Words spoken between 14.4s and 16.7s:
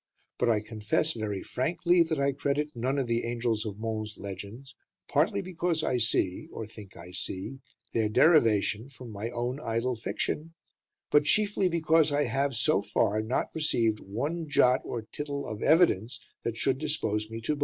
jot or tittle of evidence that